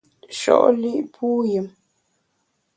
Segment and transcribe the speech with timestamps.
[0.39, 1.67] Sho’ li’ puyùm!